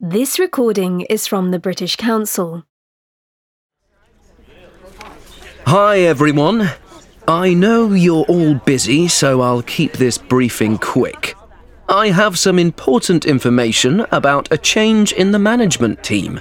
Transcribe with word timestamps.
This 0.00 0.38
recording 0.38 1.00
is 1.10 1.26
from 1.26 1.50
the 1.50 1.58
British 1.58 1.96
Council. 1.96 2.62
Hi, 5.66 5.98
everyone. 5.98 6.70
I 7.26 7.52
know 7.52 7.90
you're 7.90 8.24
all 8.26 8.54
busy, 8.54 9.08
so 9.08 9.40
I'll 9.40 9.62
keep 9.62 9.94
this 9.94 10.16
briefing 10.16 10.78
quick. 10.78 11.34
I 11.88 12.10
have 12.10 12.38
some 12.38 12.60
important 12.60 13.26
information 13.26 14.06
about 14.12 14.52
a 14.52 14.56
change 14.56 15.10
in 15.10 15.32
the 15.32 15.38
management 15.40 16.04
team. 16.04 16.40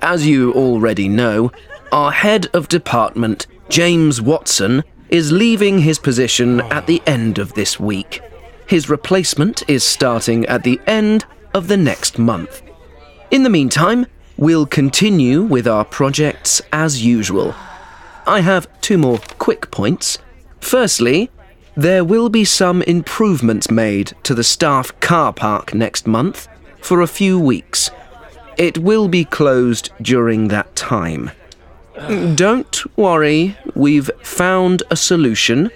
As 0.00 0.26
you 0.26 0.54
already 0.54 1.10
know, 1.10 1.52
our 1.92 2.10
head 2.10 2.46
of 2.54 2.68
department, 2.68 3.46
James 3.68 4.22
Watson, 4.22 4.82
is 5.10 5.30
leaving 5.30 5.80
his 5.80 5.98
position 5.98 6.62
at 6.72 6.86
the 6.86 7.02
end 7.06 7.38
of 7.38 7.52
this 7.52 7.78
week. 7.78 8.22
His 8.66 8.88
replacement 8.88 9.62
is 9.68 9.84
starting 9.84 10.46
at 10.46 10.62
the 10.62 10.80
end 10.86 11.26
of 11.52 11.68
the 11.68 11.76
next 11.76 12.18
month. 12.18 12.62
In 13.30 13.42
the 13.42 13.50
meantime, 13.50 14.06
we'll 14.38 14.64
continue 14.64 15.42
with 15.42 15.68
our 15.68 15.84
projects 15.84 16.62
as 16.72 17.04
usual. 17.04 17.54
I 18.26 18.40
have 18.40 18.68
two 18.80 18.96
more 18.96 19.18
quick 19.38 19.70
points. 19.70 20.18
Firstly, 20.60 21.30
there 21.76 22.04
will 22.04 22.30
be 22.30 22.46
some 22.46 22.80
improvements 22.82 23.70
made 23.70 24.14
to 24.22 24.34
the 24.34 24.42
staff 24.42 24.98
car 25.00 25.34
park 25.34 25.74
next 25.74 26.06
month 26.06 26.48
for 26.80 27.02
a 27.02 27.06
few 27.06 27.38
weeks. 27.38 27.90
It 28.56 28.78
will 28.78 29.08
be 29.08 29.26
closed 29.26 29.90
during 30.00 30.48
that 30.48 30.74
time. 30.74 31.30
Don't 32.34 32.96
worry, 32.96 33.58
we've 33.74 34.10
found 34.22 34.82
a 34.90 34.96
solution. 34.96 35.70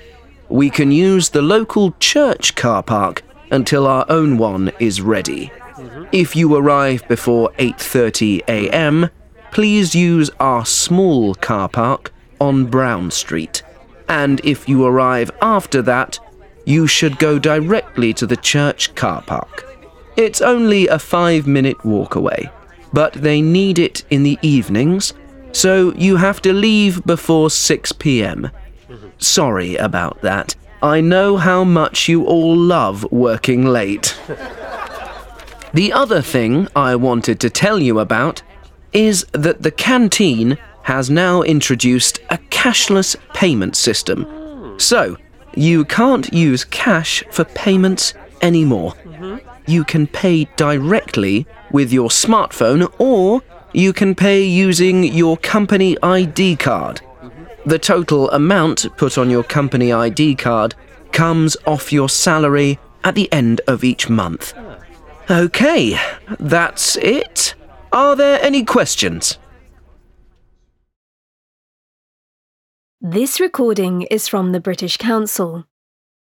We 0.49 0.71
can 0.71 0.91
use 0.91 1.29
the 1.29 1.43
local 1.43 1.93
church 2.01 2.55
car 2.55 2.83
park 2.83 3.23
until 3.51 3.87
our 3.87 4.07
own 4.09 4.39
one 4.39 4.73
is 4.81 5.03
ready. 5.03 5.53
Mm-hmm. 5.77 6.05
If 6.13 6.37
you 6.37 6.55
arrive 6.55 7.07
before 7.09 7.51
8:30 7.59 8.43
a.m., 8.49 9.11
please 9.53 9.95
use 9.95 10.31
our 10.41 10.65
small 10.65 11.35
car 11.35 11.69
park 11.69 12.13
on 12.41 12.67
Brown 12.67 13.11
Street. 13.11 13.63
And 14.09 14.41
if 14.45 14.69
you 14.69 14.85
arrive 14.85 15.31
after 15.41 15.83
that, 15.83 16.19
you 16.65 16.87
should 16.87 17.19
go 17.19 17.39
directly 17.39 18.13
to 18.15 18.27
the 18.27 18.37
church 18.37 18.95
car 18.95 19.23
park. 19.23 19.67
It's 20.17 20.43
only 20.43 20.89
a 20.89 20.97
5-minute 20.97 21.85
walk 21.85 22.15
away, 22.15 22.51
but 22.93 23.15
they 23.15 23.41
need 23.41 23.79
it 23.79 24.05
in 24.11 24.23
the 24.23 24.39
evenings, 24.43 25.15
so 25.53 25.93
you 25.95 26.17
have 26.17 26.43
to 26.43 26.53
leave 26.53 27.05
before 27.05 27.51
6 27.51 27.93
p.m. 27.93 28.51
Sorry 29.19 29.77
about 29.77 30.21
that. 30.23 30.55
I 30.83 31.01
know 31.01 31.37
how 31.37 31.65
much 31.65 32.09
you 32.09 32.25
all 32.25 32.57
love 32.57 33.11
working 33.13 33.65
late. 33.65 34.19
The 35.75 35.93
other 35.93 36.21
thing 36.21 36.69
I 36.77 36.97
wanted 36.97 37.41
to 37.41 37.51
tell 37.51 37.79
you 37.79 37.99
about 37.99 38.43
is 38.93 39.25
that 39.33 39.63
the 39.63 39.71
canteen 39.71 40.59
has 40.83 41.09
now 41.09 41.41
introduced 41.43 42.19
a 42.29 42.37
cashless 42.51 43.17
payment 43.33 43.75
system. 43.77 44.27
So, 44.79 45.17
you 45.55 45.87
can't 45.87 46.33
use 46.33 46.65
cash 46.65 47.25
for 47.31 47.45
payments 47.45 48.13
anymore. 48.43 48.95
You 49.67 49.85
can 49.85 50.07
pay 50.07 50.45
directly 50.57 51.47
with 51.71 51.91
your 51.91 52.11
smartphone 52.11 52.93
or 52.99 53.41
you 53.73 53.95
can 53.95 54.15
pay 54.15 54.43
using 54.43 55.05
your 55.05 55.39
company 55.39 55.97
ID 56.03 56.57
card. 56.57 57.01
The 57.65 57.79
total 57.79 58.31
amount 58.31 58.87
put 58.99 59.17
on 59.17 59.31
your 59.31 59.45
company 59.45 59.91
ID 59.91 60.35
card 60.35 60.75
comes 61.13 61.57
off 61.67 61.93
your 61.93 62.09
salary 62.11 62.79
at 63.05 63.15
the 63.15 63.33
end 63.33 63.61
of 63.67 63.85
each 63.85 64.11
month. 64.11 64.53
Okay, 65.33 65.99
that's 66.39 66.97
it. 66.97 67.55
Are 67.91 68.15
there 68.15 68.39
any 68.43 68.67
questions? 68.67 69.39
This 73.01 73.41
recording 73.41 74.03
is 74.03 74.29
from 74.29 74.53
the 74.53 74.61
British 74.61 74.99
Council. 74.99 75.65